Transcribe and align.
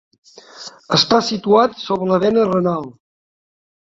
Està 0.97 1.19
situat 1.29 1.77
sobre 1.85 2.11
la 2.13 2.21
vena 2.27 2.47
renal. 2.53 2.93